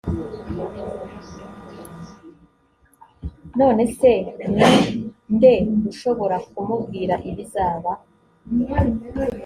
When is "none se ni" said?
3.59-4.71